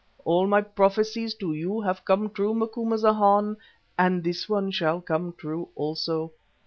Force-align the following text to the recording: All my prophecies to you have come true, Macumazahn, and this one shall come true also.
All 0.25 0.47
my 0.47 0.61
prophecies 0.63 1.35
to 1.35 1.53
you 1.53 1.79
have 1.81 2.03
come 2.05 2.31
true, 2.31 2.55
Macumazahn, 2.55 3.55
and 3.99 4.23
this 4.23 4.49
one 4.49 4.71
shall 4.71 4.99
come 4.99 5.31
true 5.37 5.67
also. 5.75 6.31